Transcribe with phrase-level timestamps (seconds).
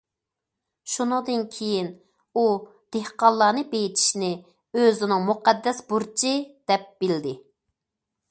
[0.91, 1.89] شۇنىڭدىن كېيىن،
[2.41, 2.45] ئۇ
[2.95, 4.31] دېھقانلارنى بېيىتىشنى
[4.79, 6.33] ئۆزىنىڭ مۇقەددەس بۇرچى
[6.73, 7.35] دەپ بىلدى.